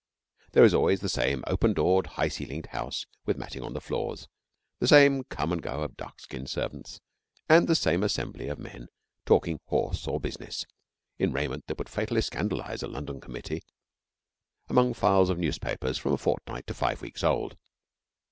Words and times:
There 0.53 0.63
is 0.63 0.73
always 0.73 1.01
the 1.01 1.07
same 1.09 1.43
open 1.45 1.73
doored, 1.73 2.07
high 2.17 2.27
ceiled 2.29 2.65
house, 2.71 3.05
with 3.27 3.37
matting 3.37 3.61
on 3.61 3.73
the 3.75 3.79
floors; 3.79 4.27
the 4.79 4.87
same 4.87 5.23
come 5.25 5.51
and 5.51 5.61
go 5.61 5.83
of 5.83 5.95
dark 5.95 6.19
skinned 6.19 6.49
servants, 6.49 7.01
and 7.47 7.67
the 7.67 7.75
same 7.75 8.01
assembly 8.01 8.47
of 8.47 8.57
men 8.57 8.87
talking 9.27 9.59
horse 9.65 10.07
or 10.07 10.19
business, 10.19 10.65
in 11.19 11.31
raiment 11.31 11.67
that 11.67 11.77
would 11.77 11.87
fatally 11.87 12.21
scandalise 12.21 12.81
a 12.81 12.87
London 12.87 13.21
committee, 13.21 13.61
among 14.69 14.95
files 14.95 15.29
of 15.29 15.37
newspapers 15.37 15.99
from 15.99 16.13
a 16.13 16.17
fortnight 16.17 16.65
to 16.65 16.73
five 16.73 17.03
weeks 17.03 17.23
old. 17.23 17.55